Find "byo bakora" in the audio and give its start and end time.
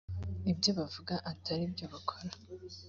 1.73-2.29